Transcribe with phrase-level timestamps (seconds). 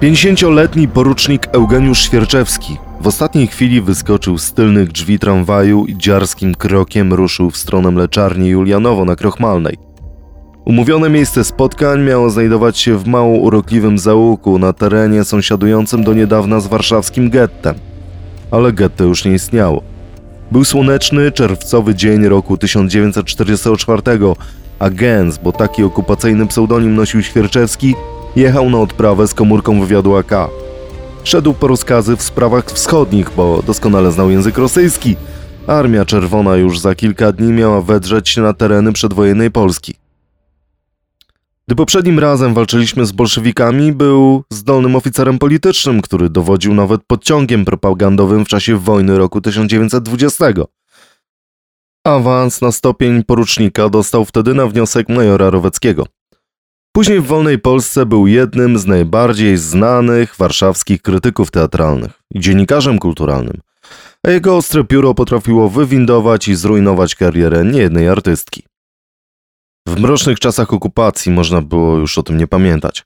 [0.00, 7.12] Pięćdziesięcioletni porucznik Eugeniusz Świerczewski w ostatniej chwili wyskoczył z tylnych drzwi tramwaju i dziarskim krokiem
[7.12, 9.78] ruszył w stronę mleczarni Julianowo na Krochmalnej.
[10.64, 16.60] Umówione miejsce spotkań miało znajdować się w mało urokliwym zaułku na terenie sąsiadującym do niedawna
[16.60, 17.74] z warszawskim gettem.
[18.50, 19.82] Ale getto już nie istniało.
[20.52, 24.02] Był słoneczny, czerwcowy dzień roku 1944,
[24.78, 27.94] a Gens, bo taki okupacyjny pseudonim nosił Świerczewski,
[28.36, 30.32] jechał na odprawę z komórką wywiadu AK.
[31.24, 35.16] Szedł po rozkazy w sprawach wschodnich, bo doskonale znał język rosyjski.
[35.66, 39.94] Armia Czerwona już za kilka dni miała wedrzeć się na tereny przedwojennej Polski.
[41.68, 48.44] Gdy poprzednim razem walczyliśmy z bolszewikami, był zdolnym oficerem politycznym, który dowodził nawet podciągiem propagandowym
[48.44, 50.46] w czasie wojny roku 1920.
[52.04, 56.06] Awans na stopień porucznika dostał wtedy na wniosek majora Roweckiego.
[56.92, 63.60] Później w wolnej Polsce był jednym z najbardziej znanych warszawskich krytyków teatralnych i dziennikarzem kulturalnym,
[64.22, 68.62] a jego ostre pióro potrafiło wywindować i zrujnować karierę niejednej artystki.
[69.86, 73.04] W mrocznych czasach okupacji można było już o tym nie pamiętać.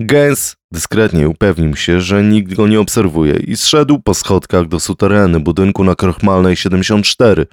[0.00, 5.40] Gens dyskretnie upewnił się, że nikt go nie obserwuje i zszedł po schodkach do sutereny
[5.40, 7.46] budynku na Krochmalnej 74,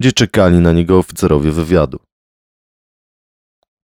[0.00, 1.98] gdzie czekali na niego oficerowie wywiadu.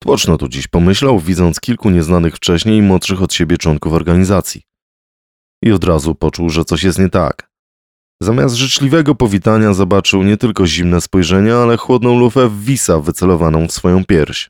[0.03, 4.63] Tłoczno tu dziś pomyślał, widząc kilku nieznanych wcześniej i młodszych od siebie członków organizacji.
[5.65, 7.50] I od razu poczuł, że coś jest nie tak.
[8.23, 14.05] Zamiast życzliwego powitania zobaczył nie tylko zimne spojrzenie, ale chłodną lufę wisa wycelowaną w swoją
[14.05, 14.49] pierś.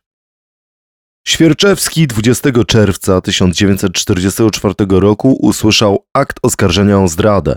[1.27, 7.57] Świerczewski 20 czerwca 1944 roku usłyszał akt oskarżenia o zdradę,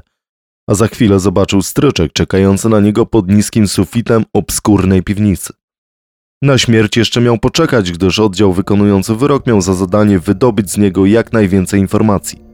[0.70, 5.54] a za chwilę zobaczył stryczek czekający na niego pod niskim sufitem obskurnej piwnicy.
[6.42, 11.06] Na śmierć jeszcze miał poczekać, gdyż oddział wykonujący wyrok miał za zadanie wydobyć z niego
[11.06, 12.53] jak najwięcej informacji.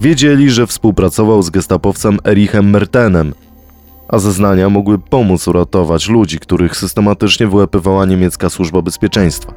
[0.00, 3.34] Wiedzieli, że współpracował z gestapowcem Erichem Mertenem,
[4.08, 9.52] a zeznania mogły pomóc uratować ludzi, których systematycznie wyłapywała niemiecka służba bezpieczeństwa.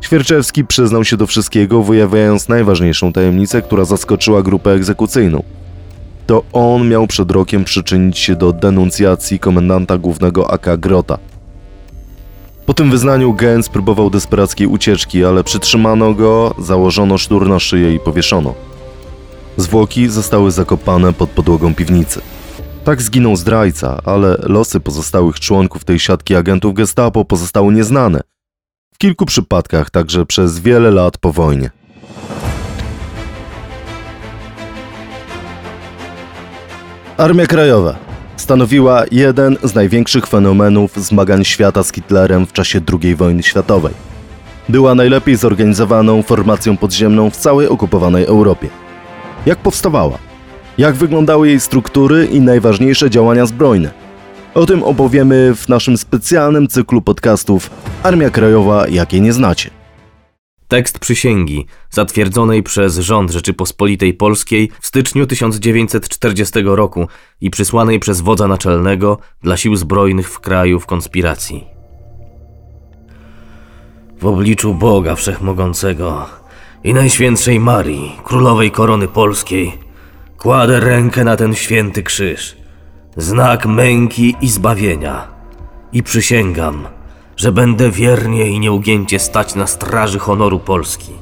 [0.00, 5.42] Świerczewski przyznał się do wszystkiego, wyjawiając najważniejszą tajemnicę, która zaskoczyła grupę egzekucyjną.
[6.26, 11.18] To on miał przed rokiem przyczynić się do denuncjacji komendanta głównego AK Grota.
[12.66, 18.00] Po tym wyznaniu Gens próbował desperackiej ucieczki, ale przytrzymano go, założono sznur na szyję i
[18.00, 18.54] powieszono.
[19.58, 22.20] Zwłoki zostały zakopane pod podłogą piwnicy.
[22.84, 28.20] Tak zginął zdrajca, ale losy pozostałych członków tej siatki agentów Gestapo pozostały nieznane.
[28.94, 31.70] W kilku przypadkach także przez wiele lat po wojnie.
[37.16, 37.96] Armia Krajowa
[38.36, 43.94] stanowiła jeden z największych fenomenów zmagań świata z Hitlerem w czasie II wojny światowej.
[44.68, 48.87] Była najlepiej zorganizowaną formacją podziemną w całej okupowanej Europie.
[49.48, 50.18] Jak powstawała?
[50.78, 53.90] Jak wyglądały jej struktury i najważniejsze działania zbrojne?
[54.54, 57.70] O tym opowiemy w naszym specjalnym cyklu podcastów
[58.02, 59.70] Armia Krajowa, jakiej nie znacie.
[60.68, 67.08] Tekst przysięgi, zatwierdzonej przez rząd Rzeczypospolitej Polskiej w styczniu 1940 roku
[67.40, 71.64] i przysłanej przez wodza naczelnego dla sił zbrojnych w kraju w konspiracji.
[74.20, 76.26] W obliczu Boga Wszechmogącego
[76.84, 79.78] i Najświętszej Marii, Królowej Korony Polskiej,
[80.38, 82.56] kładę rękę na ten święty krzyż,
[83.16, 85.28] znak męki i zbawienia.
[85.92, 86.84] I przysięgam–
[87.38, 91.12] że będę wiernie i nieugięcie stać na straży honoru Polski.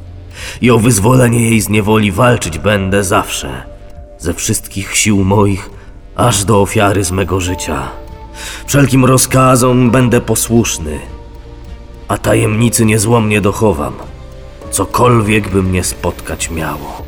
[0.60, 3.62] I o wyzwolenie jej z niewoli walczyć będę zawsze,
[4.18, 5.70] ze wszystkich sił moich,
[6.16, 7.88] aż do ofiary z mego życia.
[8.66, 10.98] Wszelkim rozkazom będę posłuszny,
[12.08, 13.92] a tajemnicy niezłomnie dochowam,
[14.76, 17.02] cokolwiek by mnie spotkać miało.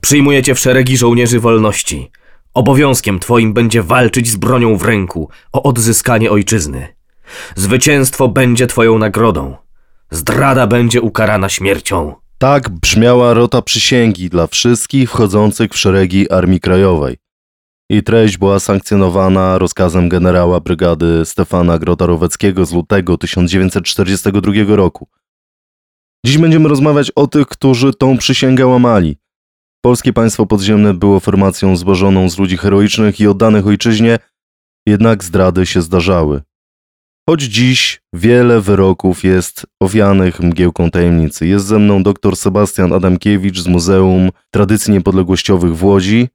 [0.00, 2.10] Przyjmujecie w szeregi żołnierzy wolności–
[2.56, 6.88] Obowiązkiem twoim będzie walczyć z bronią w ręku o odzyskanie ojczyzny.
[7.56, 9.56] Zwycięstwo będzie twoją nagrodą.
[10.10, 12.14] Zdrada będzie ukarana śmiercią.
[12.38, 17.16] Tak brzmiała rota przysięgi dla wszystkich wchodzących w szeregi Armii Krajowej.
[17.90, 25.08] I treść była sankcjonowana rozkazem generała brygady Stefana Grota-Roweckiego z lutego 1942 roku.
[26.26, 29.16] Dziś będziemy rozmawiać o tych, którzy tą przysięgę łamali–
[29.86, 34.18] Polskie państwo podziemne było formacją złożoną z ludzi heroicznych i oddanych ojczyźnie,
[34.86, 36.42] jednak zdrady się zdarzały.
[37.28, 41.46] Choć dziś wiele wyroków jest owianych mgiełką tajemnicy.
[41.46, 46.28] Jest ze mną dr Sebastian Adamkiewicz z Muzeum Tradycji Niepodległościowych w Łodzi.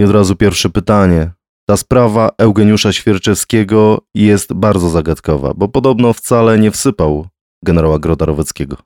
[0.00, 1.30] I od razu pierwsze pytanie.
[1.68, 7.26] Ta sprawa Eugeniusza Świerczewskiego jest bardzo zagadkowa, bo podobno wcale nie wsypał
[7.64, 8.76] generała Grota Roweckiego?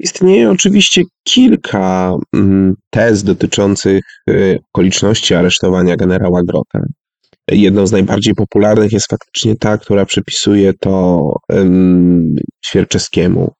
[0.00, 6.80] Istnieje oczywiście kilka mm, tez dotyczących y, okoliczności aresztowania generała Grota.
[7.50, 13.52] Jedną z najbardziej popularnych jest faktycznie ta, która przypisuje to um, Świerczeskiemu.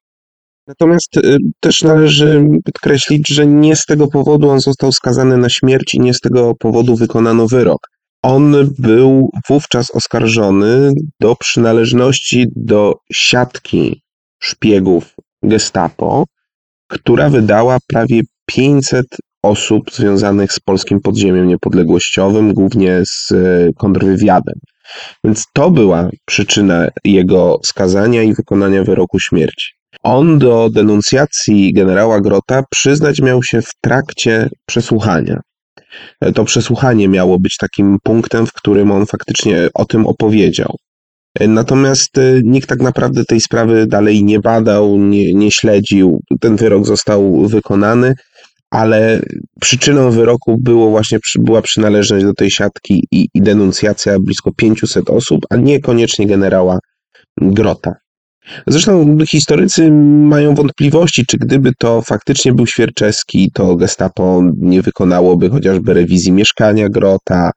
[0.67, 5.95] Natomiast y, też należy podkreślić, że nie z tego powodu on został skazany na śmierć
[5.95, 7.91] i nie z tego powodu wykonano wyrok.
[8.23, 14.03] On był wówczas oskarżony do przynależności do siatki
[14.43, 16.25] szpiegów Gestapo,
[16.89, 19.07] która wydała prawie 500
[19.43, 24.55] osób związanych z polskim podziemiem niepodległościowym, głównie z e, kontrwywiadem.
[25.25, 29.84] Więc to była przyczyna jego skazania i wykonania wyroku śmierci.
[30.03, 35.41] On do denuncjacji generała Grota przyznać miał się w trakcie przesłuchania.
[36.21, 40.77] E, to przesłuchanie miało być takim punktem, w którym on faktycznie o tym opowiedział.
[41.41, 46.21] Natomiast y, nikt tak naprawdę tej sprawy dalej nie badał, nie, nie śledził.
[46.41, 48.15] Ten wyrok został wykonany,
[48.71, 49.23] ale
[49.61, 55.47] przyczyną wyroku było właśnie, była przynależność do tej siatki i, i denuncjacja blisko 500 osób,
[55.51, 56.79] a niekoniecznie generała
[57.41, 57.95] Grota.
[58.67, 65.95] Zresztą historycy mają wątpliwości, czy gdyby to faktycznie był Świerczewski, to gestapo nie wykonałoby chociażby
[65.95, 67.51] rewizji mieszkania Grota,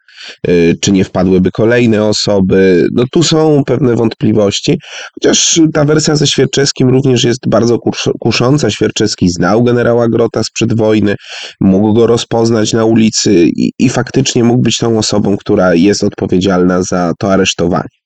[0.48, 2.88] y, czy nie wpadłyby kolejne osoby.
[2.94, 4.80] No tu są pewne wątpliwości,
[5.13, 7.80] chociaż ta wersja ze Świerczewskim również jest bardzo
[8.19, 8.69] kusząca.
[8.69, 11.16] Świerczewski znał generała Grota sprzed wojny,
[11.62, 16.83] mógł go rozpoznać na ulicy i, i faktycznie mógł być tą osobą, która jest odpowiedzialna
[16.83, 17.96] za to aresztowanie.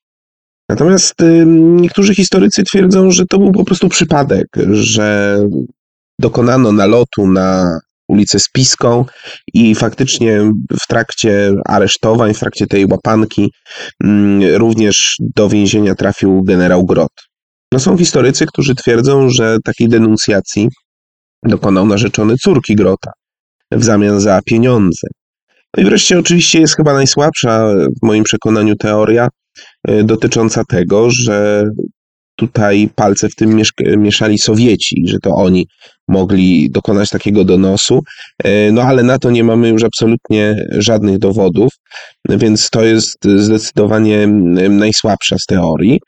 [0.72, 1.14] Natomiast
[1.46, 5.38] niektórzy historycy twierdzą, że to był po prostu przypadek, że
[6.18, 7.78] dokonano nalotu na
[8.08, 9.04] ulicę Spiską
[9.54, 13.52] i faktycznie w trakcie aresztowań, w trakcie tej łapanki
[14.54, 17.12] również do więzienia trafił generał Grot.
[17.72, 20.68] No są historycy, którzy twierdzą, że takiej denuncjacji
[21.42, 23.10] dokonał narzeczony córki Grota
[23.72, 25.06] w zamian za pieniądze.
[25.76, 29.28] No i wreszcie oczywiście jest chyba najsłabsza w moim przekonaniu teoria,
[30.04, 31.64] dotycząca tego, że
[32.36, 33.60] tutaj palce w tym
[33.96, 35.66] mieszali Sowieci, że to oni
[36.08, 38.00] mogli dokonać takiego donosu,
[38.44, 41.70] e, no ale na to nie mamy już absolutnie żadnych dowodów,
[42.28, 44.26] więc to jest zdecydowanie
[44.70, 46.00] najsłabsza z teorii.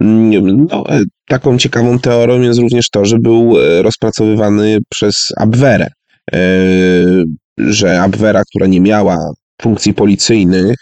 [0.00, 5.88] Mm, no, e, taką ciekawą teorią jest również to, że był rozpracowywany przez Abwerę,
[7.58, 9.32] że Abwera, która nie miała
[9.62, 10.76] funkcji policyjnych,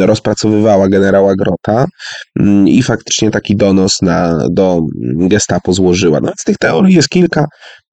[0.00, 1.86] rozpracowywała generała Grota
[2.40, 4.80] mm, i faktycznie taki donos na, do
[5.28, 6.20] gestapo złożyła.
[6.20, 7.44] No, z tych teorii jest kilka,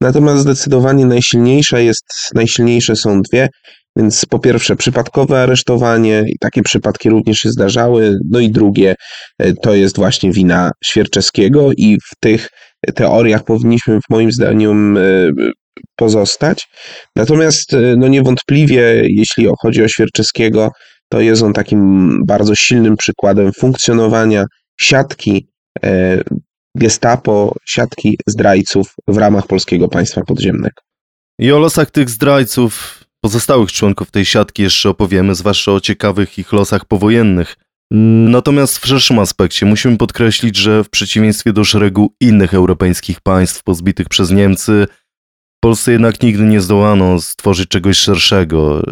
[0.02, 2.06] natomiast zdecydowanie najsilniejsza jest,
[2.36, 3.50] najsilniejsze są dwie.
[3.98, 8.18] Więc po pierwsze przypadkowe aresztowanie i takie przypadki również się zdarzały.
[8.32, 8.96] No i drugie
[9.40, 12.50] e, to jest właśnie wina Świerczewskiego i w tych
[12.96, 15.02] teoriach powinniśmy w moim zdaniem e,
[15.96, 16.68] pozostać.
[17.16, 20.72] Natomiast e, no niewątpliwie, jeśli chodzi o Świerczewskiego,
[21.10, 24.46] to jest on takim bardzo silnym przykładem funkcjonowania
[24.80, 25.48] siatki
[25.84, 26.22] e,
[26.76, 30.82] gestapo, siatki zdrajców w ramach polskiego państwa podziemnego.
[31.40, 36.54] I o losach tych zdrajców, pozostałych członków tej siatki jeszcze opowiemy, zwłaszcza o ciekawych ich
[36.54, 37.56] losach powojennych.
[37.92, 44.10] Natomiast w szerszym aspekcie musimy podkreślić, że w przeciwieństwie do szeregu innych europejskich państw pozbitych
[44.10, 44.88] przez Niemcy,
[45.58, 48.84] w Polsce jednak nigdy nie zdołano stworzyć czegoś szerszego,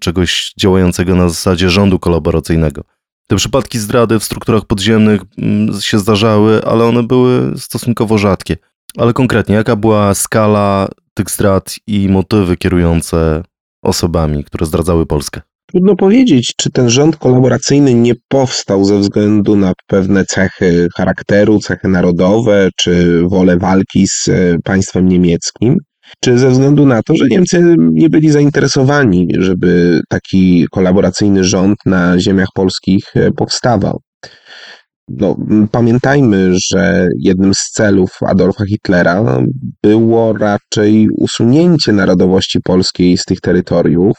[0.00, 2.84] czegoś działającego na zasadzie rządu kolaboracyjnego.
[3.28, 8.56] Te przypadki zdrady w strukturach podziemnych mm, się zdarzały, ale one były stosunkowo rzadkie.
[8.96, 13.42] Ale konkretnie, jaka była skala tych zdrad i motywy kierujące
[13.82, 15.40] osobami, które zdradzały Polskę?
[15.66, 21.88] Trudno powiedzieć, czy ten rząd kolaboracyjny nie powstał ze względu na pewne cechy charakteru, cechy
[21.88, 25.78] narodowe, czy wolę walki z e, państwem niemieckim
[26.20, 32.20] czy ze względu na to, że Niemcy nie byli zainteresowani, żeby taki kolaboracyjny rząd na
[32.20, 34.00] ziemiach polskich e, powstawał.
[35.08, 35.36] No,
[35.72, 39.42] pamiętajmy, że jednym z celów Adolfa Hitlera
[39.82, 44.16] było raczej usunięcie narodowości polskiej z tych terytoriów,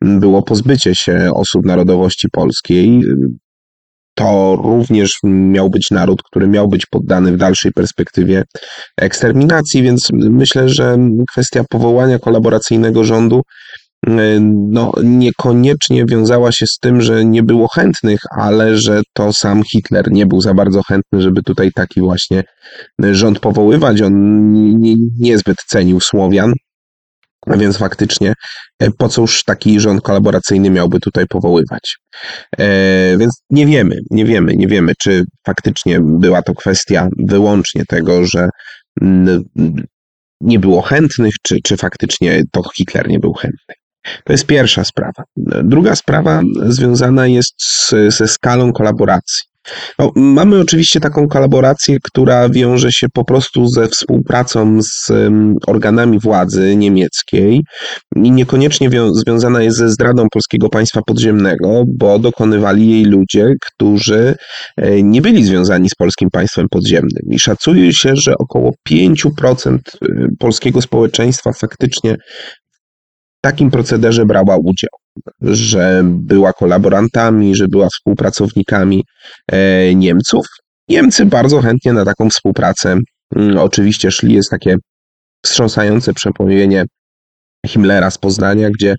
[0.00, 3.02] było pozbycie się osób narodowości polskiej,
[4.14, 8.44] to również miał być naród, który miał być poddany w dalszej perspektywie
[8.96, 10.98] eksterminacji, więc myślę, że
[11.30, 13.42] kwestia powołania kolaboracyjnego rządu
[14.70, 20.12] no, niekoniecznie wiązała się z tym, że nie było chętnych, ale że to sam Hitler
[20.12, 22.42] nie był za bardzo chętny, żeby tutaj taki właśnie
[23.12, 24.02] rząd powoływać.
[24.02, 24.14] On
[25.18, 26.52] niezbyt cenił Słowian,
[27.46, 28.32] więc faktycznie,
[28.78, 31.96] e, po cóż taki rząd kolaboracyjny miałby tutaj powoływać?
[32.58, 38.26] E, więc nie wiemy, nie wiemy, nie wiemy, czy faktycznie była to kwestia wyłącznie tego,
[38.26, 38.48] że
[39.02, 39.44] mm,
[40.40, 43.74] nie było chętnych, czy, czy faktycznie to Hitler nie był chętny.
[44.24, 45.24] To jest pierwsza sprawa.
[45.64, 49.49] Druga sprawa związana jest z, ze skalą kolaboracji.
[49.98, 55.12] No, mamy oczywiście taką kolaborację, która wiąże się po prostu ze współpracą z
[55.66, 57.62] organami władzy niemieckiej
[58.16, 64.34] i niekoniecznie wią- związana jest ze zdradą polskiego państwa podziemnego, bo dokonywali jej ludzie, którzy
[64.76, 67.22] e, nie byli związani z polskim państwem podziemnym.
[67.30, 69.78] I szacuje się, że około 5%
[70.38, 72.16] polskiego społeczeństwa faktycznie
[73.40, 75.00] takim procederze brała udział
[75.40, 79.04] że była kolaborantami, że była współpracownikami
[79.52, 80.46] e, Niemców.
[80.88, 82.96] Niemcy bardzo chętnie na taką współpracę
[83.36, 84.34] mm, oczywiście szli.
[84.34, 84.76] Jest takie
[85.44, 86.84] wstrząsające przepomnienie
[87.66, 88.94] Himmlera z Poznania, gdzie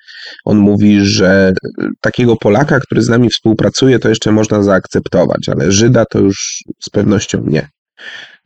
[0.45, 1.53] on mówi, że
[2.01, 6.89] takiego Polaka, który z nami współpracuje, to jeszcze można zaakceptować, ale Żyda to już z
[6.89, 7.69] pewnością nie.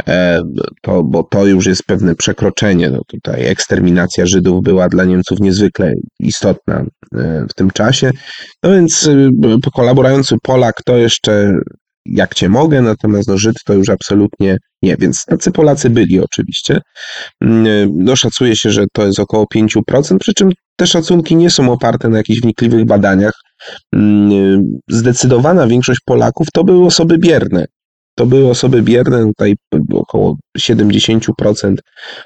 [0.07, 0.41] E,
[0.81, 2.89] to, bo to już jest pewne przekroczenie.
[2.89, 6.85] No tutaj eksterminacja Żydów była dla Niemców niezwykle istotna
[7.15, 8.11] e, w tym czasie.
[8.63, 11.53] No więc e, kolaborujący Polak to jeszcze
[12.05, 14.95] jak cię mogę, natomiast no, Żyd to już absolutnie nie.
[14.99, 16.81] Więc tacy Polacy byli oczywiście.
[17.41, 21.71] Mm, no, szacuje się, że to jest około 5%, przy czym te szacunki nie są
[21.71, 23.33] oparte na jakichś wnikliwych badaniach.
[23.95, 27.65] Mm, zdecydowana większość Polaków to były osoby bierne
[28.15, 29.55] to były osoby bierne, tutaj
[29.93, 31.75] około 70%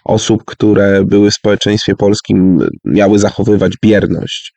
[0.03, 4.53] osób, które były w społeczeństwie polskim, miały zachowywać bierność.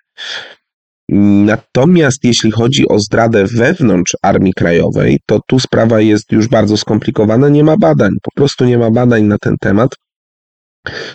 [1.44, 7.48] Natomiast jeśli chodzi o zdradę wewnątrz Armii Krajowej, to tu sprawa jest już bardzo skomplikowana.
[7.48, 9.90] Nie ma badań, po prostu nie ma badań na ten temat.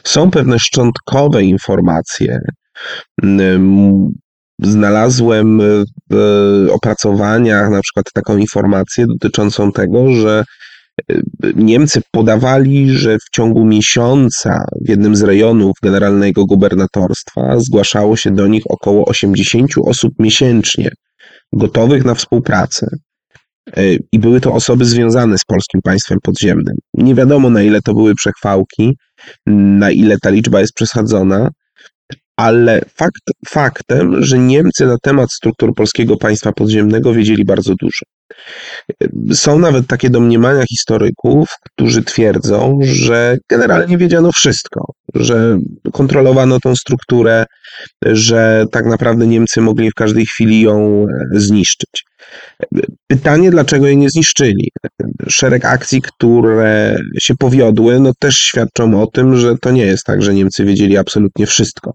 [0.03, 2.39] Są pewne szczątkowe informacje
[4.59, 5.61] znalazłem
[6.09, 10.43] w opracowaniach na przykład taką informację dotyczącą tego, że
[11.09, 11.15] e,
[11.55, 18.47] Niemcy podawali, że w ciągu miesiąca w jednym z rejonów generalnego gubernatorstwa zgłaszało się do
[18.47, 20.91] nich około 80 osób miesięcznie,
[21.53, 22.87] gotowych na współpracę.
[23.77, 26.75] E, I były to osoby związane z polskim państwem podziemnym.
[26.93, 28.97] Nie wiadomo, na ile to były przechwałki,
[29.47, 31.49] na ile ta liczba jest przesadzona,
[32.37, 38.05] ale fakt faktem, że Niemcy na temat struktur polskiego państwa podziemnego wiedzieli bardzo dużo.
[39.33, 45.57] Są nawet takie domniemania historyków, którzy twierdzą, że generalnie wiedziano wszystko, że
[45.93, 47.45] kontrolowano tą strukturę,
[48.05, 52.03] że tak naprawdę Niemcy mogli w każdej chwili ją e, zniszczyć.
[53.07, 54.71] Pytanie, dlaczego jej nie zniszczyli?
[55.27, 60.21] Szereg akcji, które się powiodły, no też świadczą o tym, że to nie jest tak,
[60.21, 61.93] że Niemcy wiedzieli absolutnie wszystko.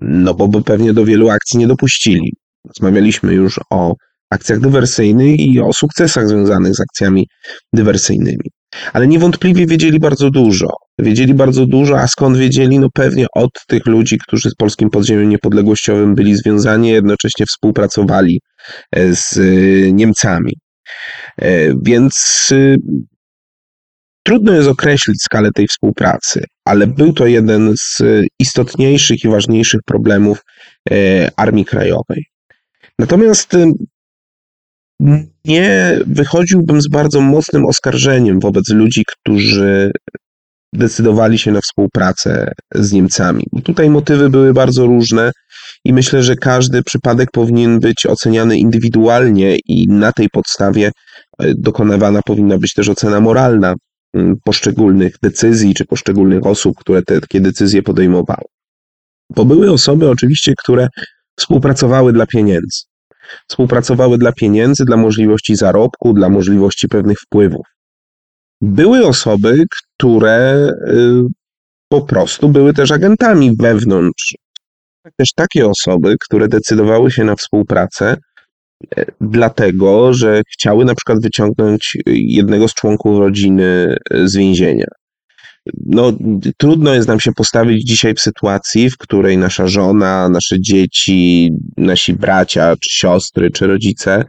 [0.00, 2.32] No bo by pewnie do wielu akcji nie dopuścili.
[2.68, 3.94] Rozmawialiśmy już o
[4.30, 7.26] akcjach dywersyjnych i o sukcesach związanych z akcjami
[7.72, 8.50] dywersyjnymi.
[8.92, 10.66] Ale niewątpliwie wiedzieli bardzo dużo.
[10.98, 12.78] Wiedzieli bardzo dużo, a skąd wiedzieli?
[12.78, 18.40] No pewnie od tych ludzi, którzy z polskim podziemiem niepodległościowym byli związani, jednocześnie współpracowali
[18.94, 19.42] z e,
[19.92, 20.52] Niemcami.
[21.38, 22.48] E, więc
[24.22, 28.02] trudno jest określić skalę tej współpracy, ale był to jeden z
[28.38, 30.42] istotniejszych i ważniejszych problemów
[31.36, 32.24] Armii Krajowej.
[32.98, 33.56] Natomiast
[35.44, 39.90] nie wychodziłbym z bardzo mocnym oskarżeniem wobec ludzi, którzy
[40.72, 43.44] decydowali się na współpracę z Niemcami.
[43.64, 45.32] Tutaj motywy były bardzo różne
[45.84, 50.90] i myślę, że każdy przypadek powinien być oceniany indywidualnie i na tej podstawie
[51.38, 53.74] e, dokonywana powinna być też ocena moralna
[54.14, 58.44] mm, poszczególnych decyzji czy poszczególnych osób, które te takie decyzje podejmowały.
[59.36, 60.88] Bo były osoby oczywiście, które
[61.36, 62.88] współpracowały dla pieniędzy
[63.48, 67.66] współpracowały dla pieniędzy, dla możliwości zarobku, dla możliwości pewnych wpływów.
[68.60, 71.22] Były osoby, które y,
[71.88, 74.34] po prostu były też agentami wewnątrz.
[75.16, 78.16] Też takie osoby, które decydowały się na współpracę,
[78.96, 84.86] e, dlatego że chciały na przykład wyciągnąć jednego z członków rodziny z więzienia
[85.86, 86.12] no,
[86.56, 92.12] trudno jest nam się postawić dzisiaj w sytuacji, w której nasza żona, nasze dzieci, nasi
[92.12, 94.24] bracia, czy siostry, czy rodzice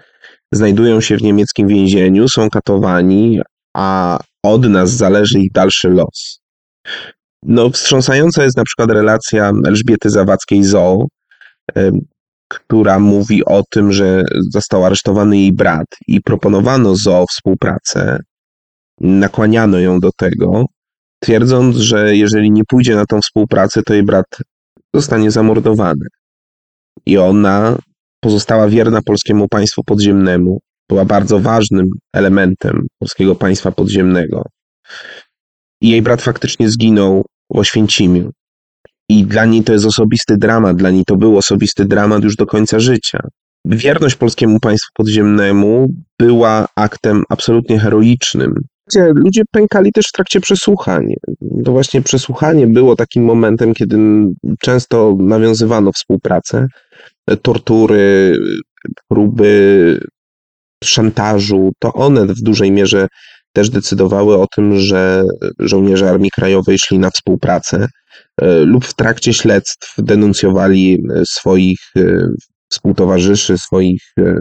[0.51, 3.39] znajdują się w niemieckim więzieniu, są katowani,
[3.77, 6.39] a od nas zależy ich dalszy los.
[7.43, 11.08] No, wstrząsająca jest na przykład relacja Elżbiety Zawadzkiej-Zoo,
[12.48, 18.19] która mówi o tym, że został aresztowany jej brat i proponowano Zoo współpracę,
[19.01, 20.65] nakłaniano ją do tego,
[21.19, 24.25] twierdząc, że jeżeli nie pójdzie na tą współpracę, to jej brat
[24.93, 26.05] zostanie zamordowany.
[27.05, 27.77] I ona
[28.19, 34.43] pozostała wierna polskiemu państwu podziemnemu, była bardzo ważnym elementem polskiego państwa podziemnego.
[35.81, 38.31] I jej brat faktycznie zginął w Oświęcimiu.
[39.09, 42.45] I dla niej to jest osobisty dramat, dla niej to był osobisty dramat już do
[42.45, 43.19] końca życia.
[43.65, 45.88] Wierność polskiemu państwu podziemnemu
[46.19, 48.53] była aktem absolutnie heroicznym.
[48.95, 51.13] Ludzie pękali też w trakcie przesłuchań.
[51.65, 53.98] To właśnie przesłuchanie było takim momentem, kiedy
[54.62, 56.67] często nawiązywano współpracę,
[57.41, 58.38] tortury,
[59.07, 60.00] próby
[60.83, 61.71] szantażu.
[61.79, 63.07] To one w dużej mierze
[63.53, 65.24] też decydowały o tym, że
[65.60, 67.88] żołnierze Armii Krajowej szli na współpracę
[68.41, 72.27] e, lub w trakcie śledztw denuncjowali swoich e,
[72.70, 74.36] współtowarzyszy, swoich e,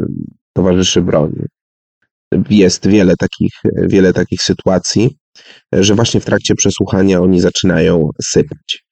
[0.53, 1.43] towarzyszy broni.
[2.50, 3.53] Jest wiele takich,
[3.88, 5.17] wiele takich sytuacji,
[5.73, 8.85] że właśnie w trakcie przesłuchania oni zaczynają sypać.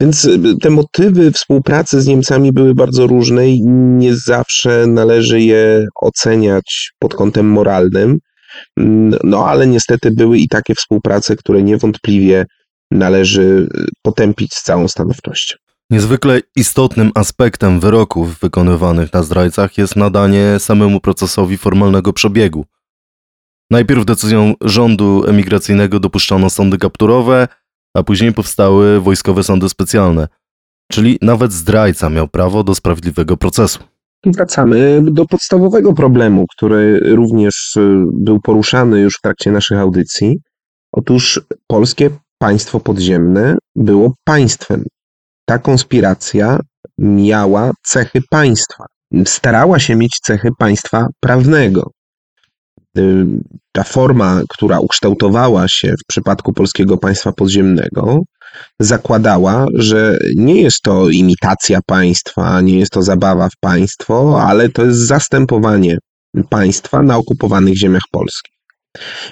[0.00, 0.28] Więc
[0.62, 7.14] te motywy współpracy z Niemcami były bardzo różne i nie zawsze należy je oceniać pod
[7.14, 8.18] kątem moralnym.
[9.24, 12.46] No ale niestety były i takie współprace, które niewątpliwie
[12.90, 13.68] należy
[14.02, 15.56] potępić z całą stanowczością.
[15.90, 22.64] Niezwykle istotnym aspektem wyroków wykonywanych na zdrajcach jest nadanie samemu procesowi formalnego przebiegu.
[23.70, 27.48] Najpierw decyzją rządu emigracyjnego dopuszczono sądy kapturowe,
[27.96, 30.28] a później powstały wojskowe sądy specjalne,
[30.92, 33.78] czyli nawet zdrajca miał prawo do sprawiedliwego procesu.
[34.26, 40.38] Wracamy do podstawowego problemu, który również y, był poruszany już w trakcie naszych audycji.
[40.92, 44.84] Otóż polskie państwo podziemne było państwem.
[45.44, 46.60] Ta konspiracja
[46.98, 48.84] miała cechy państwa.
[49.24, 51.90] Starała się mieć cechy państwa prawnego.
[52.98, 53.26] Y,
[53.72, 58.20] ta forma, która ukształtowała się w przypadku polskiego państwa podziemnego,
[58.80, 64.84] zakładała, że nie jest to imitacja państwa, nie jest to zabawa w państwo, ale to
[64.84, 65.98] jest zastępowanie
[66.50, 68.54] państwa na okupowanych ziemiach polskich.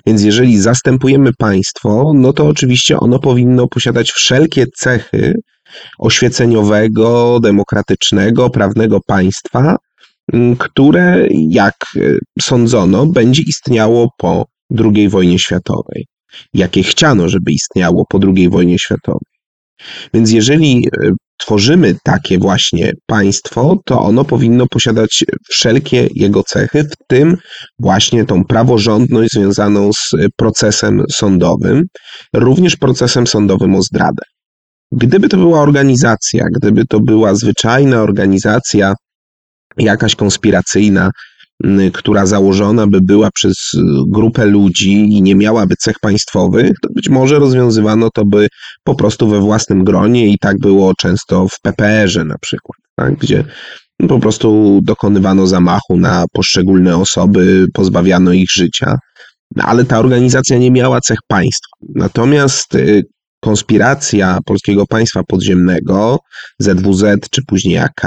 [0.06, 5.34] Więc jeżeli zastępujemy państwo, no to oczywiście ono powinno posiadać wszelkie cechy
[5.98, 9.76] oświeceniowego, demokratycznego, prawnego państwa,
[10.58, 12.00] które, jak e,
[12.40, 14.46] sądzono, będzie istniało po
[14.78, 16.06] II wojnie światowej.
[16.54, 19.32] Jakie chciano, żeby istniało po II wojnie światowej.
[20.14, 27.06] Więc jeżeli e, tworzymy takie właśnie państwo, to ono powinno posiadać wszelkie jego cechy, w
[27.06, 27.36] tym
[27.78, 31.82] właśnie tą praworządność związaną z procesem sądowym,
[32.34, 34.22] również procesem sądowym o zdradę.
[34.92, 38.94] Gdyby to była organizacja, gdyby to była zwyczajna organizacja
[39.78, 41.10] jakaś konspiracyjna,
[41.92, 43.56] która założona by była przez
[44.08, 48.48] grupę ludzi i nie miałaby cech państwowych, to być może rozwiązywano to by
[48.84, 53.44] po prostu we własnym gronie i tak było często w PPR-ze na przykład, tak, gdzie
[54.08, 58.98] po prostu dokonywano zamachu na poszczególne osoby, pozbawiano ich życia.
[59.56, 61.76] Ale ta organizacja nie miała cech państwa.
[61.94, 63.04] Natomiast y,
[63.40, 66.18] konspiracja polskiego państwa podziemnego,
[66.58, 68.02] ZWZ, czy później AK,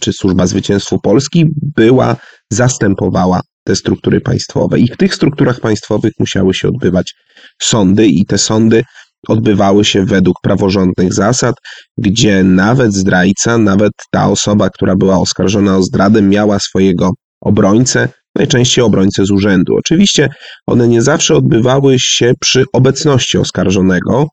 [0.00, 1.46] czy Służba Zwycięstwu Polski
[1.76, 2.16] była,
[2.50, 4.78] zastępowała te struktury państwowe.
[4.78, 7.14] I w tych strukturach państwowych musiały się odbywać
[7.62, 8.82] sądy, i te sądy
[9.28, 11.54] odbywały się według praworządnych zasad,
[11.98, 17.10] gdzie nawet zdrajca, nawet ta osoba, która była oskarżona o zdradę, miała swojego
[17.40, 19.76] obrońcę, najczęściej obrońcę z urzędu.
[19.76, 20.28] Oczywiście
[20.66, 24.26] one nie zawsze odbywały się przy obecności oskarżonego,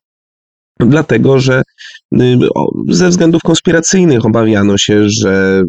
[0.80, 1.62] dlatego że
[2.14, 2.38] y,
[2.90, 5.64] ze względów konspiracyjnych obawiano się, że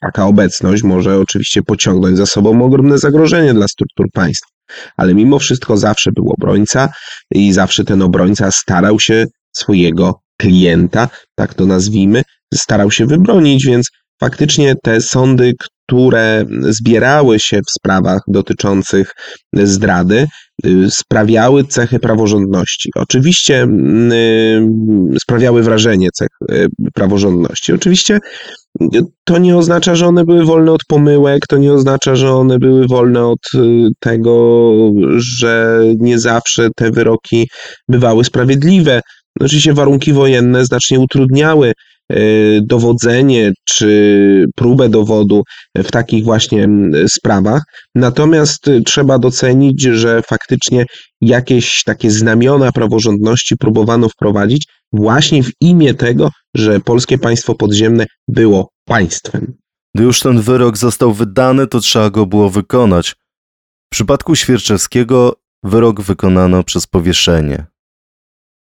[0.00, 4.48] taka obecność może oczywiście pociągnąć za sobą ogromne zagrożenie dla struktur państwa.
[4.96, 6.88] Ale mimo wszystko zawsze był obrońca
[7.34, 12.22] i zawsze ten obrońca starał się swojego klienta, tak to nazwijmy,
[12.54, 13.90] starał się wybronić, więc
[14.20, 15.54] faktycznie te sądy,
[15.88, 19.12] które zbierały się w sprawach dotyczących
[19.54, 20.26] zdrady,
[20.66, 22.90] y, sprawiały cechy praworządności.
[22.96, 23.66] Oczywiście
[24.12, 27.72] y, sprawiały wrażenie cech y, praworządności.
[27.72, 28.18] Oczywiście
[29.24, 32.86] to nie oznacza, że one były wolne od pomyłek, to nie oznacza, że one były
[32.86, 33.48] wolne od
[34.00, 34.72] tego,
[35.16, 37.48] że nie zawsze te wyroki
[37.88, 39.00] bywały sprawiedliwe.
[39.40, 41.72] Oczywiście warunki wojenne znacznie utrudniały
[42.62, 45.42] dowodzenie czy próbę dowodu
[45.76, 46.68] w takich właśnie
[47.08, 47.62] sprawach.
[47.94, 50.84] Natomiast y, trzeba docenić, że faktycznie
[51.20, 58.68] jakieś takie znamiona praworządności próbowano wprowadzić właśnie w imię tego, że polskie państwo podziemne było
[58.84, 59.54] państwem.
[59.94, 63.14] Gdy już ten wyrok został wydany, to trzeba go było wykonać.
[63.86, 67.66] W przypadku Świerczewskiego wyrok wykonano przez powieszenie.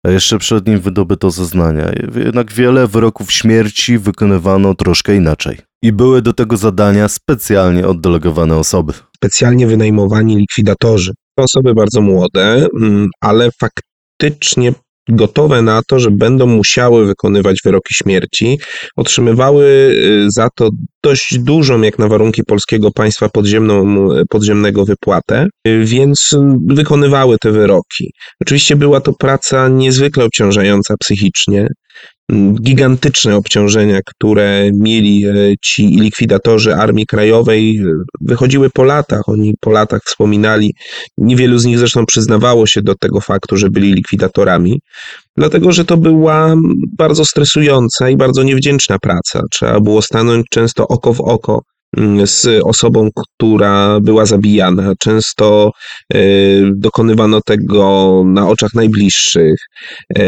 [0.06, 1.90] A jeszcze przed nim wydobyto zeznania.
[2.24, 5.58] Jednak wiele wyroków śmierci wykonywano troszkę inaczej.
[5.82, 8.92] I były do tego zadania specjalnie oddelegowane osoby.
[9.16, 11.12] specjalnie wynajmowani likwidatorzy.
[11.38, 14.72] To osoby bardzo młode, mm, ale faktycznie
[15.08, 18.58] gotowe na to, że będą musiały wykonywać wyroki śmierci,
[18.96, 20.70] otrzymywały y, za to
[21.02, 26.36] dość dużą, jak na warunki polskiego państwa, podziemną, podziemnego wypłatę, y, więc
[26.66, 28.12] wykonywały te wyroki.
[28.40, 31.68] Oczywiście była to praca niezwykle obciążająca psychicznie,
[32.62, 37.82] gigantyczne obciążenia, które mieli e, ci likwidatorzy Armii Krajowej, e,
[38.20, 39.28] wychodziły po latach.
[39.28, 40.74] Oni po latach wspominali,
[41.18, 44.80] niewielu z nich zresztą przyznawało się do tego faktu, że byli likwidatorami,
[45.36, 46.54] dlatego że to była
[46.98, 49.42] bardzo stresująca i bardzo niewdzięczna praca.
[49.50, 51.62] Trzeba było stanąć często oko w oko
[52.24, 54.92] z osobą, która była zabijana.
[54.98, 55.70] Często
[56.14, 56.18] e,
[56.74, 59.56] dokonywano tego na oczach najbliższych,
[60.18, 60.22] e,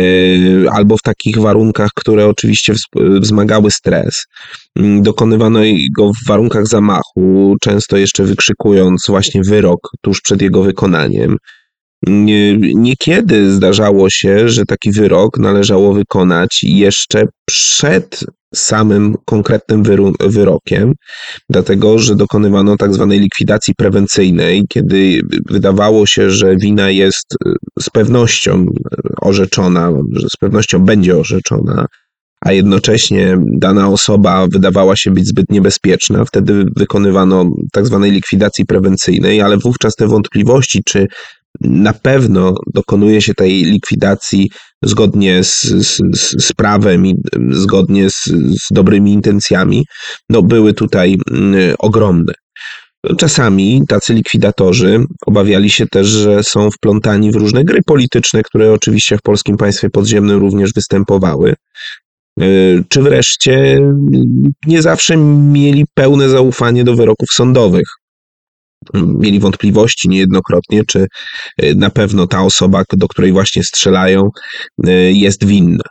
[0.72, 4.24] albo w takich warunkach, które oczywiście wz- wzmagały stres.
[4.78, 5.60] Mm, Dokonywano
[5.96, 11.36] go w warunkach zamachu, często jeszcze wykrzykując właśnie wyrok tuż przed jego wykonaniem.
[12.06, 19.82] Nie- Niekiedy zdarzało się, że taki wyrok należało wykonać jeszcze przed samym konkretnym
[20.20, 20.92] wyrokiem,
[21.50, 27.90] dlatego że dokonywano tak zwanej likwidacji prewencyjnej, kiedy wydawało się, że wina jest y, z
[27.90, 28.66] pewnością
[29.20, 31.86] orzeczona, że z pewnością będzie orzeczona,
[32.40, 39.40] a jednocześnie dana osoba wydawała się być zbyt niebezpieczna, wtedy wykonywano tak zwanej likwidacji prewencyjnej,
[39.40, 41.06] ale wówczas te wątpliwości, czy
[41.60, 44.50] na pewno dokonuje się tej likwidacji
[44.82, 46.00] zgodnie z, z,
[46.38, 47.14] z prawem i
[47.50, 48.24] zgodnie z,
[48.62, 49.84] z dobrymi intencjami,
[50.28, 52.32] no były tutaj mm, ogromne.
[53.18, 59.18] Czasami tacy likwidatorzy obawiali się też, że są wplątani w różne gry polityczne, które oczywiście
[59.18, 61.54] w polskim państwie podziemnym również występowały.
[62.42, 63.80] Y, Czy wreszcie
[64.66, 67.86] nie zawsze mieli pełne zaufanie do wyroków sądowych.
[68.94, 71.06] Mieli wątpliwości niejednokrotnie, czy
[71.62, 74.30] y, na pewno ta osoba, do której właśnie strzelają,
[74.86, 75.84] y, jest winna.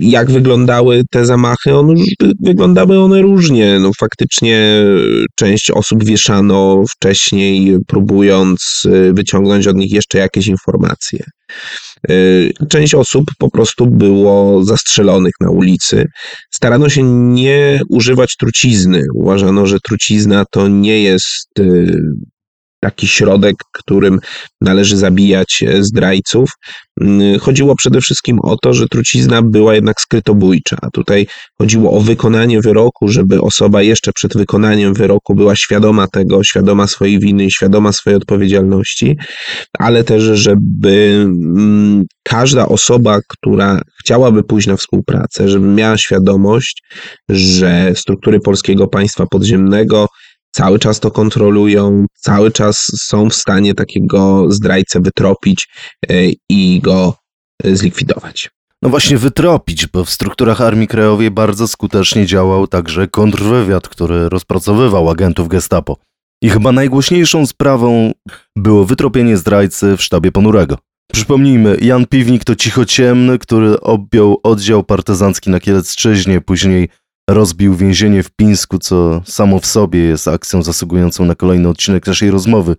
[0.00, 1.74] Jak wyglądały te zamachy?
[1.74, 1.94] On,
[2.40, 3.78] wyglądały one różnie.
[3.80, 4.84] No, faktycznie
[5.36, 11.24] część osób wieszano wcześniej, próbując y, wyciągnąć od nich jeszcze jakieś informacje.
[12.10, 16.06] Y, Część osób po prostu było zastrzelonych na ulicy.
[16.50, 19.02] Starano się nie używać trucizny.
[19.14, 21.48] Uważano, że trucizna to nie jest
[22.80, 24.18] taki środek, którym
[24.60, 26.50] należy zabijać e, zdrajców.
[27.00, 30.76] Mm, Chodziło przede wszystkim o to, że trucizna była jednak skrytobójcza.
[30.92, 31.26] Tutaj
[31.58, 37.18] chodziło o wykonanie wyroku, żeby osoba jeszcze przed wykonaniem wyroku była świadoma tego, świadoma swojej
[37.18, 39.16] winy świadoma swojej odpowiedzialności,
[39.78, 46.82] ale też, żeby mm, każda osoba, która chciałaby pójść na współpracę, żeby miała świadomość,
[47.28, 50.06] że struktury polskiego państwa podziemnego
[50.50, 55.68] cały czas to kontrolują, cały czas są w stanie takiego zdrajcę wytropić
[56.08, 56.14] e,
[56.48, 57.14] i go
[57.64, 58.50] e, zlikwidować.
[58.82, 65.10] No właśnie wytropić, bo w strukturach Armii Krajowej bardzo skutecznie działał także kontrwywiad, który rozpracowywał
[65.10, 65.96] agentów gestapo.
[66.42, 68.12] I chyba najgłośniejszą sprawą
[68.56, 70.78] było wytropienie zdrajcy w sztabie Ponurego.
[71.12, 76.88] Przypomnijmy, Jan Piwnik to cichociemny, który objął oddział partyzancki na Kielecczyźnie, później
[77.34, 82.30] rozbił więzienie w Pińsku, co samo w sobie jest akcją zasługującą na kolejny odcinek naszej
[82.30, 82.76] rozmowy.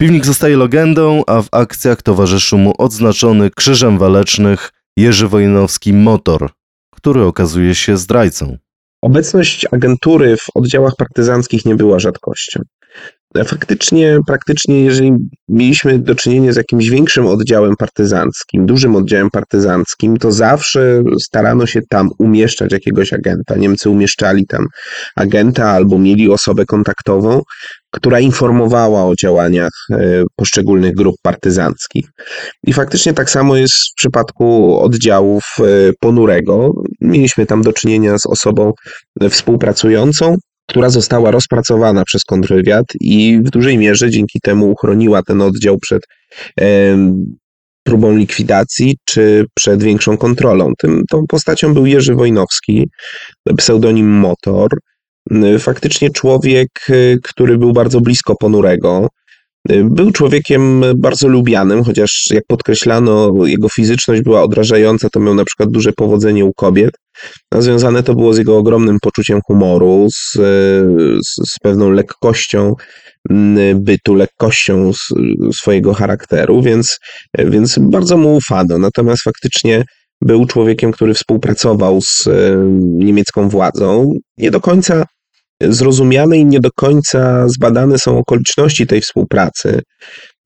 [0.00, 6.50] Piwnik zostaje legendą, a w akcjach towarzyszył mu odznaczony krzyżem walecznych Jerzy Wojnowski Motor,
[6.94, 8.58] który okazuje się zdrajcą.
[9.02, 12.62] Obecność agentury w oddziałach partyzanckich nie była rzadkością.
[13.36, 15.12] Faktycznie, praktycznie, jeżeli
[15.48, 21.80] mieliśmy do czynienia z jakimś większym oddziałem partyzanckim, dużym oddziałem partyzanckim, to zawsze starano się
[21.88, 23.56] tam umieszczać jakiegoś agenta.
[23.56, 24.66] Niemcy umieszczali tam
[25.16, 27.42] agenta albo mieli osobę kontaktową,
[27.90, 32.08] która informowała o działaniach e, poszczególnych grup partyzanckich.
[32.66, 35.62] I faktycznie tak samo jest w przypadku oddziałów e,
[36.00, 36.70] Ponurego.
[37.00, 38.72] Mieliśmy tam do czynienia z osobą
[39.30, 40.36] współpracującą,
[40.68, 46.02] która została rozpracowana przez kontrwywiad i w dużej mierze dzięki temu uchroniła ten oddział przed
[47.88, 50.72] próbą likwidacji czy przed większą kontrolą.
[50.78, 52.88] Tym, tą postacią był Jerzy Wojnowski,
[53.56, 54.68] pseudonim Motor.
[55.58, 59.08] Faktycznie człowiek, y, który był bardzo blisko Ponurego.
[59.70, 65.44] Y, Był człowiekiem bardzo lubianym, chociaż jak podkreślano, jego fizyczność była odrażająca, to miał na
[65.44, 66.90] przykład duże powodzenie u kobiet.
[67.58, 70.32] Związane to było z jego ogromnym poczuciem humoru, z,
[71.26, 72.74] z, z pewną lekkością
[73.74, 74.92] bytu, lekkością
[75.52, 76.98] swojego charakteru, więc,
[77.38, 78.78] więc bardzo mu ufano.
[78.78, 79.84] Natomiast faktycznie
[80.20, 82.30] był człowiekiem, który współpracował z e,
[82.80, 84.12] niemiecką władzą.
[84.38, 85.04] Nie do końca
[85.60, 89.82] zrozumiane i nie do końca zbadane są okoliczności tej współpracy.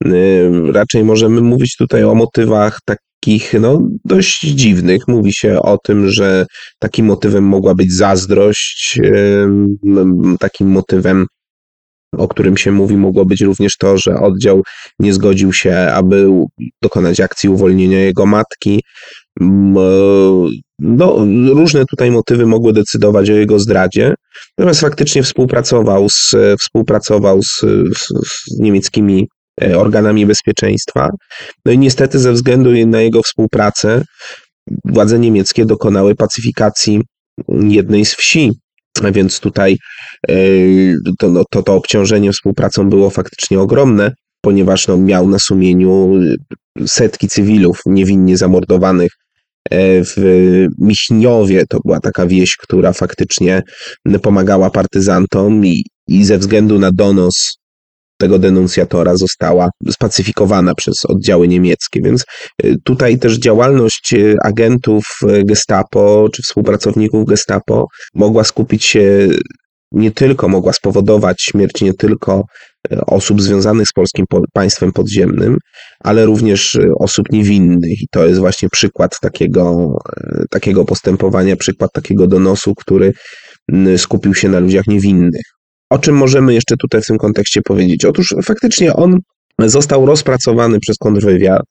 [0.05, 2.79] Y, Raczej możemy mówić tutaj o motywach
[3.23, 5.07] takich no, dość dziwnych.
[5.07, 6.45] Mówi się o tym, że
[6.79, 11.25] takim motywem mogła być zazdrość, m, takim motywem,
[12.17, 14.63] o którym się mówi, mogło być również to, że oddział
[14.99, 16.29] nie zgodził się, aby
[16.81, 18.81] dokonać akcji uwolnienia jego matki.
[19.41, 19.43] E,
[20.79, 24.13] No, różne tutaj motywy mogły decydować o jego zdradzie.
[24.57, 27.59] Natomiast faktycznie współpracował z, współpracował z,
[27.97, 29.27] z, z niemieckimi
[29.61, 31.09] organami bezpieczeństwa.
[31.65, 34.03] No i niestety ze względu na jego współpracę
[34.85, 37.01] władze niemieckie dokonały pacyfikacji
[37.49, 38.51] jednej z wsi.
[39.11, 39.77] Więc tutaj
[40.29, 40.35] e,
[41.19, 44.11] to, no, to, to obciążenie współpracą było faktycznie ogromne,
[44.41, 46.13] ponieważ no, miał na sumieniu
[46.85, 49.11] setki cywilów niewinnie zamordowanych
[49.69, 50.15] e, w
[50.79, 51.63] Michniowie.
[51.69, 53.61] To była taka wieś, która faktycznie
[54.21, 57.57] pomagała partyzantom i, i ze względu na donos
[58.17, 62.01] tego denuncjatora została spacyfikowana przez oddziały niemieckie.
[62.03, 62.25] Więc
[62.65, 69.27] y, tutaj też działalność y, agentów y, Gestapo czy współpracowników Gestapo mogła skupić się
[69.91, 72.43] nie tylko, mogła spowodować śmierć nie tylko
[73.07, 75.57] osób związanych z polskim po- państwem podziemnym,
[75.99, 78.01] ale również osób niewinnych.
[78.01, 79.95] I to jest właśnie przykład takiego,
[80.49, 83.13] takiego postępowania, przykład takiego donosu, który
[83.97, 85.43] skupił się na ludziach niewinnych.
[85.93, 88.05] O czym możemy jeszcze tutaj w tym kontekście powiedzieć?
[88.05, 89.19] Otóż faktycznie on
[89.59, 91.61] został rozpracowany przez kontrwywiad.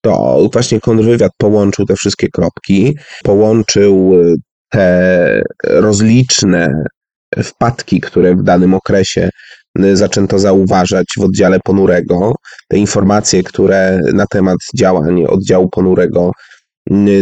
[0.00, 4.34] To właśnie kontrwywiad połączył te wszystkie kropki, połączył y,
[4.70, 6.84] te rozliczne
[7.42, 9.30] wpadki, które w danym okresie
[9.78, 12.34] y, zaczęto zauważać w oddziale Ponurego,
[12.68, 16.30] te informacje, które na temat działań oddziału Ponurego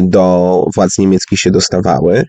[0.03, 2.25] do władz niemieckich się dostawały.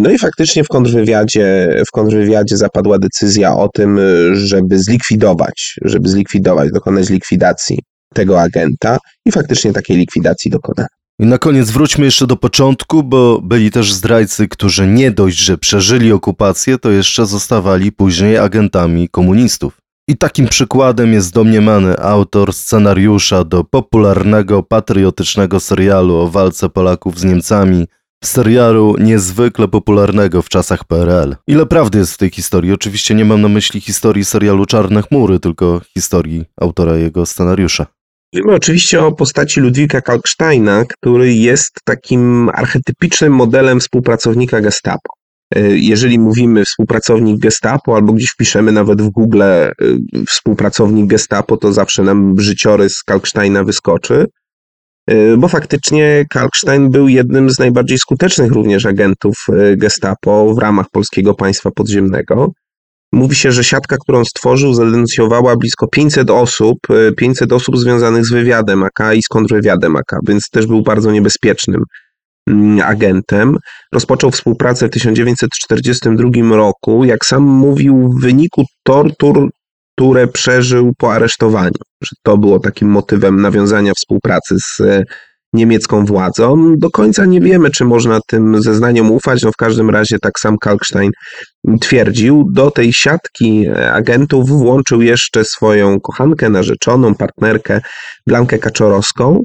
[0.00, 4.00] No i faktycznie w kontrwywiadzie, w kontrwywiadzie zapadła decyzja o tym,
[4.32, 7.78] żeby zlikwidować, żeby zlikwidować, dokonać likwidacji
[8.14, 10.88] tego agenta i faktycznie takiej likwidacji dokonano.
[11.18, 15.58] I na koniec wróćmy jeszcze do początku, bo byli też zdrajcy, którzy nie dość, że
[15.58, 19.81] przeżyli okupację, to jeszcze zostawali później agentami komunistów.
[20.08, 27.24] I takim przykładem jest domniemany autor scenariusza do popularnego, patriotycznego serialu o walce Polaków z
[27.24, 27.86] Niemcami,
[28.24, 31.36] serialu niezwykle popularnego w czasach PRL.
[31.46, 32.72] Ile prawdy jest w tej historii?
[32.72, 37.86] Oczywiście nie mam na myśli historii serialu Czarne Chmury, tylko historii autora jego scenariusza.
[38.34, 45.21] Mówimy oczywiście o postaci Ludwika Kalksteina, który jest takim archetypicznym modelem współpracownika Gestapo.
[45.56, 49.72] Y, Jeżeli mówimy współpracownik Gestapo, albo gdzieś wpiszemy nawet w Google y,
[50.28, 54.26] współpracownik Gestapo, to zawsze nam życiorys Kalksteina wyskoczy,
[55.10, 61.34] y, bo faktycznie Kalkstein był jednym z najbardziej skutecznych również agentów Gestapo w ramach polskiego
[61.34, 62.52] państwa podziemnego.
[63.12, 68.32] Mówi się, że siatka, którą stworzył, zadenuncjowała blisko 500 osób, y, 500 osób związanych z
[68.32, 71.82] wywiadem AK i z kontrwywiadem AK, więc też był bardzo niebezpiecznym
[72.84, 73.56] agentem.
[73.92, 79.50] Rozpoczął współpracę w 1942 roku, jak sam mówił, w wyniku tortur,
[79.96, 81.72] które przeżył po aresztowaniu.
[82.04, 85.02] Że to było takim motywem nawiązania współpracy z e,
[85.52, 86.74] niemiecką władzą.
[86.78, 89.42] Do końca nie wiemy, czy można tym zeznaniom ufać.
[89.42, 91.10] No w każdym razie tak sam Kalkstein
[91.80, 92.44] twierdził.
[92.52, 97.80] Do tej siatki e, agentów włączył jeszcze swoją kochankę, narzeczoną, partnerkę
[98.26, 99.40] Blankę Kaczorowską,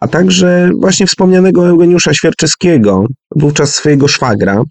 [0.00, 4.62] a także właśnie wspomnianego Eugeniusza Świerczeskiego, wówczas swojego szwagra.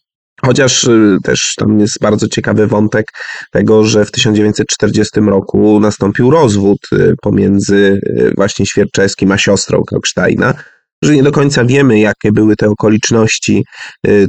[0.45, 3.05] Chociaż y, też tam jest bardzo ciekawy wątek
[3.51, 10.53] tego, że w 1940 roku nastąpił rozwód y, pomiędzy y, właśnie Świerczewskim a siostrą Kalksteina,
[11.03, 13.63] że nie do końca wiemy, jakie były te okoliczności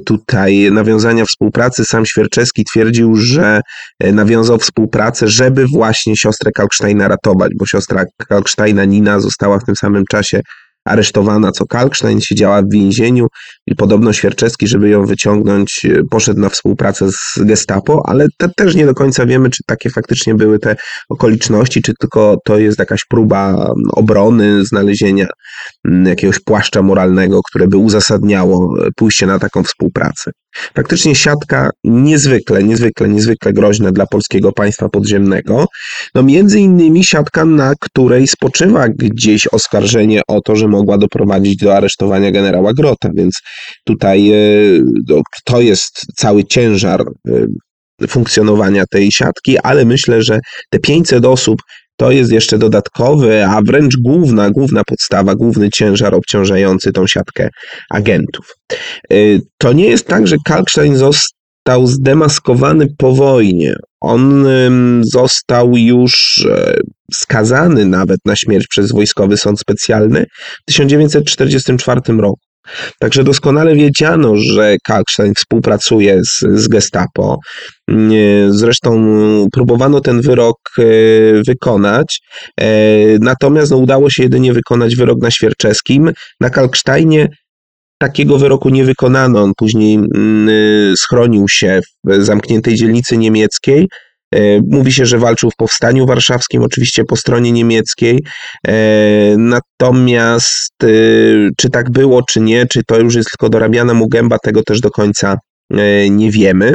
[0.06, 1.84] tutaj nawiązania współpracy.
[1.84, 3.60] Sam Świerczewski twierdził, że
[4.00, 10.04] nawiązał współpracę, żeby właśnie siostrę Kalksteina ratować, bo siostra Kalksteina Nina została w tym samym
[10.10, 10.40] czasie
[10.84, 13.26] aresztowana co Kalkstein, siedziała w więzieniu
[13.66, 18.74] i podobno Świerczewski, żeby ją wyciągnąć, y, poszedł na współpracę z Gestapo, ale te, też
[18.74, 20.76] nie do końca wiemy, czy takie faktycznie były te
[21.08, 25.26] okoliczności, czy tylko to jest jakaś próba obrony, znalezienia
[26.04, 30.30] jakiegoś płaszcza moralnego, które by uzasadniało e, pójście na taką współpracę.
[30.74, 35.66] Faktycznie siatka niezwykle, niezwykle, niezwykle groźna dla polskiego państwa podziemnego.
[36.14, 41.76] No między innymi siatka, na której spoczywa gdzieś oskarżenie o to, że mogła doprowadzić do
[41.76, 43.34] aresztowania generała Grota, więc
[43.84, 44.34] tutaj e,
[45.08, 50.38] no, to jest cały ciężar e, funkcjonowania tej siatki, ale myślę, że
[50.70, 51.58] te 500 osób
[51.96, 57.48] to jest jeszcze dodatkowy, a wręcz główna, główna podstawa, główny ciężar obciążający tą siatkę
[57.90, 58.46] agentów.
[59.58, 63.74] To nie jest tak, że Kalkstein został zdemaskowany po wojnie.
[64.04, 64.46] On
[65.02, 66.74] został już e,
[67.12, 70.26] skazany nawet na śmierć przez Wojskowy Sąd Specjalny
[70.62, 72.38] w 1944 roku.
[72.98, 77.38] Także doskonale wiedziano, że Kalkstein współpracuje z, z Gestapo.
[78.48, 79.06] Zresztą
[79.52, 80.82] próbowano ten wyrok e,
[81.46, 82.20] wykonać,
[82.60, 82.66] e,
[83.20, 86.12] natomiast no, udało się jedynie wykonać wyrok na Świerczewskim.
[86.40, 87.28] Na Kalksteinie
[87.98, 89.42] takiego wyroku nie wykonano.
[89.42, 93.88] On później mm, y, schronił się w zamkniętej dzielnicy niemieckiej.
[94.34, 98.24] E, mówi się, że walczył w powstaniu warszawskim, oczywiście po stronie niemieckiej.
[98.66, 98.74] E,
[99.38, 104.38] natomiast y, czy tak było, czy nie, czy to już jest tylko dorabiana mu gęba,
[104.38, 105.38] tego też do końca
[105.70, 106.74] e, nie wiemy.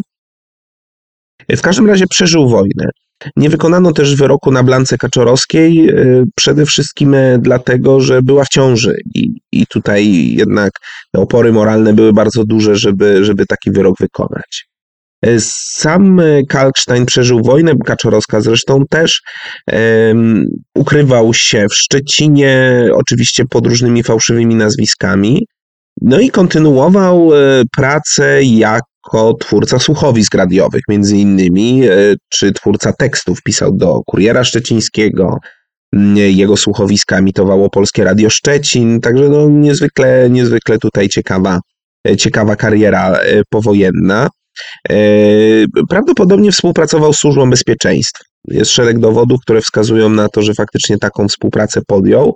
[1.49, 2.89] W każdym razie przeżył wojnę.
[3.35, 8.49] Nie wykonano też wyroku na Blance Kaczorowskiej, e, przede wszystkim e, dlatego, że była w
[8.49, 10.71] ciąży i, i tutaj jednak
[11.11, 14.67] te opory moralne były bardzo duże, żeby, żeby taki wyrok wykonać.
[15.25, 19.21] E, sam Kalkstein przeżył wojnę, Kaczorowska zresztą też
[19.71, 25.45] um, ukrywał się w Szczecinie, oczywiście pod różnymi fałszywymi nazwiskami.
[26.01, 27.31] No i kontynuował
[27.75, 34.43] pracę jak jako twórca słuchowisk radiowych, między innymi, e, czy twórca tekstów, pisał do Kuriera
[34.43, 35.37] Szczecińskiego,
[36.15, 41.59] jego słuchowiska emitowało Polskie Radio Szczecin, także no niezwykle, niezwykle tutaj ciekawa,
[42.07, 44.29] e, ciekawa kariera e, powojenna.
[45.89, 48.23] Prawdopodobnie współpracował z Służbą Bezpieczeństwa.
[48.47, 52.35] Jest szereg dowodów, które wskazują na to, że faktycznie taką współpracę podjął.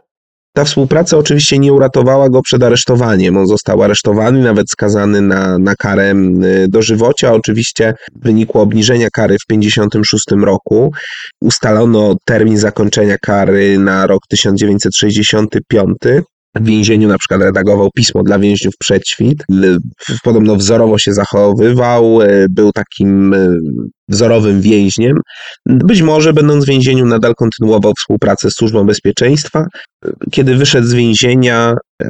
[0.54, 3.38] Ta współpraca oczywiście nie uratowała go przed aresztowaniem.
[3.38, 6.14] On został aresztowany, nawet skazany na, na karę
[6.68, 7.34] dożywocia.
[7.34, 10.94] Oczywiście w wyniku obniżenia kary w 1956 roku
[11.42, 15.98] ustalono termin zakończenia kary na rok 1965
[16.56, 19.44] w więzieniu na przykład redagował pismo dla więźniów przedświt.
[20.24, 23.50] Podobno wzorowo się zachowywał, e, był takim e,
[24.08, 25.18] wzorowym więźniem.
[25.66, 29.66] Być może będąc w więzieniu nadal kontynuował współpracę z Służbą Bezpieczeństwa.
[30.32, 32.10] Kiedy wyszedł z więzienia, e,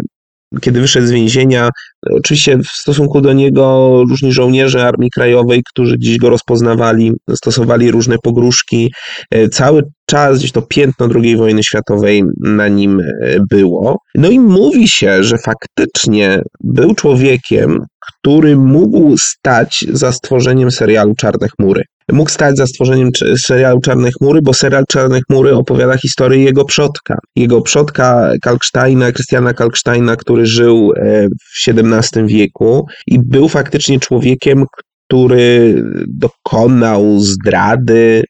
[0.62, 1.70] kiedy wyszedł z więzienia,
[2.12, 8.16] oczywiście w stosunku do niego różni żołnierze Armii Krajowej, którzy gdzieś go rozpoznawali, stosowali różne
[8.24, 8.94] pogróżki.
[9.32, 13.06] E, cały czas gdzieś to piętno II wojny światowej na nim e,
[13.50, 13.98] było.
[14.16, 21.48] No i mówi się, że faktycznie był człowiekiem, który mógł stać za stworzeniem serialu Czarne
[21.50, 23.10] Chmury mógł stać za stworzeniem
[23.46, 27.18] serialu Czarne Chmury, bo serial Czarne Chmury opowiada historię jego przodka.
[27.36, 34.66] Jego przodka Kalksteina, Krystiana Kalksteina, który żył e, w XVII wieku i był faktycznie człowiekiem,
[35.08, 38.24] który dokonał zdrady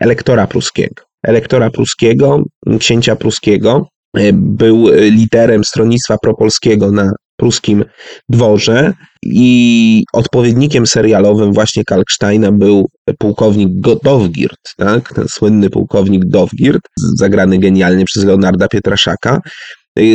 [0.00, 1.03] elektora pruskiego.
[1.24, 2.42] Elektora pruskiego,
[2.78, 7.84] księcia pruskiego, e, był liderem stronnictwa propolskiego na pruskim
[8.28, 12.86] dworze i odpowiednikiem serialowym właśnie Kalksteina był
[13.18, 13.68] pułkownik
[14.04, 15.14] Dowgirt, tak?
[15.14, 16.82] ten słynny pułkownik Dowgirt,
[17.16, 19.40] zagrany genialnie przez Leonarda Pietraszaka.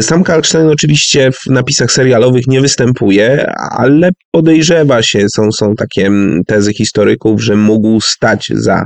[0.02, 6.44] Sam Kalkstein oczywiście w napisach serialowych nie występuje, ale podejrzewa się, są, są takie mm,
[6.48, 8.86] tezy historyków, że mógł stać za,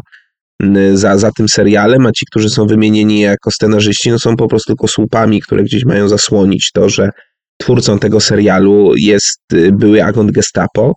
[0.93, 4.67] za, za tym serialem, a ci, którzy są wymienieni jako scenarzyści, no są po prostu
[4.67, 7.09] tylko słupami, które gdzieś mają zasłonić to, że
[7.57, 10.93] twórcą tego serialu jest y, były agent Gestapo.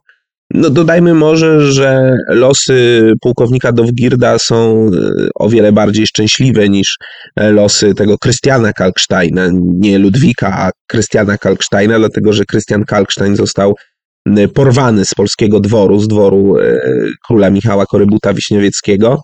[0.54, 6.96] No dodajmy może, że losy pułkownika Dowgirda są y, o wiele bardziej szczęśliwe niż
[7.36, 13.74] e, losy tego Krystiana Kalksteina, nie Ludwika, a Krystiana Kalksteina, dlatego że Krystian Kalkstein został
[14.54, 16.80] porwany z polskiego dworu, z dworu e,
[17.26, 19.20] króla Michała Korybuta Wiśniowieckiego,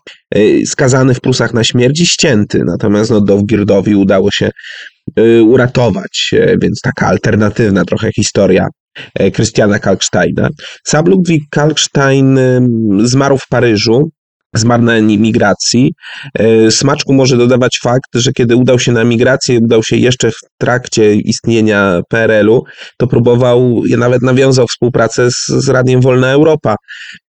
[0.66, 2.62] skazany w Prusach na śmierć i ścięty.
[2.64, 4.50] Natomiast no, Dowgirdowi udało się
[5.18, 8.66] Y, uratować, e, więc taka alternatywna trochę historia
[9.14, 10.48] e, Christiana Kalksteina.
[10.84, 12.38] Sam Ludwik Kalkstein
[13.04, 14.10] zmarł w Paryżu
[14.54, 15.94] zmarł na emigracji.
[16.38, 20.38] E, smaczku może dodawać fakt, że kiedy udał się na emigrację, udał się jeszcze w
[20.58, 22.64] trakcie istnienia PRL-u,
[22.98, 26.76] to próbował, nawet nawiązał współpracę z, z Radiem Wolna Europa.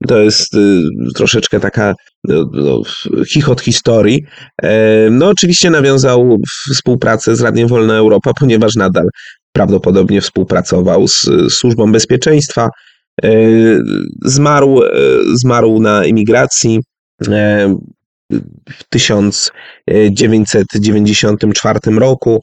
[0.08, 0.82] To jest y,
[1.16, 1.94] troszeczkę taka
[2.24, 2.82] no, no,
[3.26, 4.24] chichot historii.
[4.64, 6.38] E, no oczywiście nawiązał
[6.74, 9.08] współpracę z Radiem Wolna Europa, ponieważ nadal
[9.54, 12.70] prawdopodobnie współpracował z Służbą Bezpieczeństwa.
[13.24, 13.30] E,
[14.26, 14.82] zmarł,
[15.34, 16.80] zmarł na emigracji
[18.70, 22.42] w 1994 roku.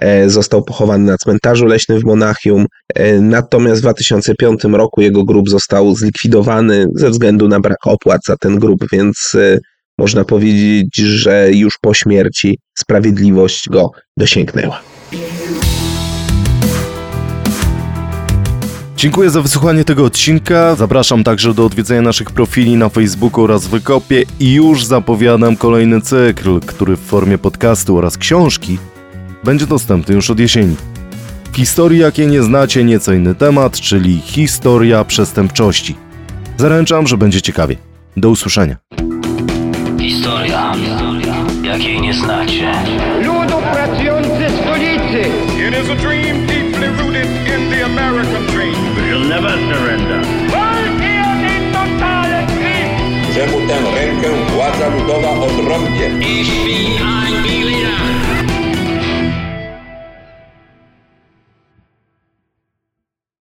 [0.00, 2.66] e, został pochowany na cmentarzu leśnym w Monachium.
[2.94, 8.36] E, Natomiast w 2005 roku jego grób został zlikwidowany ze względu na brak opłat za
[8.36, 9.58] ten grób, więc e,
[9.98, 14.80] można powiedzieć, że już po śmierci sprawiedliwość go dosięgnęła.
[19.02, 20.74] Dziękuję za wysłuchanie tego odcinka.
[20.74, 26.60] Zapraszam także do odwiedzenia naszych profili na Facebooku oraz Wykopie i już zapowiadam kolejny cykl,
[26.60, 28.78] który w formie podcastu oraz książki
[29.44, 30.76] będzie dostępny już od jesieni.
[31.52, 35.96] W historii, jakiej nie znacie, nieco inny temat, czyli historia przestępczości.
[36.56, 37.76] Zaręczam, że będzie ciekawie.
[38.16, 38.76] Do usłyszenia.
[40.00, 40.72] Historia,
[41.62, 42.72] jakiej nie znacie.
[43.24, 45.30] ludu pracujący stolicy.
[54.62, 56.06] uvádza budova od Rovde.
[56.22, 58.01] Ich bin ein